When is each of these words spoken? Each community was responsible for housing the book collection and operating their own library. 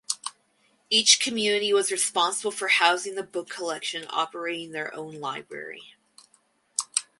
Each 0.89 1.19
community 1.19 1.73
was 1.73 1.91
responsible 1.91 2.49
for 2.49 2.69
housing 2.69 3.13
the 3.13 3.21
book 3.21 3.51
collection 3.51 4.01
and 4.01 4.11
operating 4.11 4.71
their 4.71 4.91
own 4.95 5.19
library. 5.19 5.93